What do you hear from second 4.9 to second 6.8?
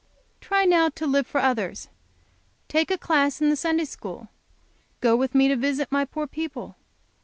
Go with me to visit my poor people.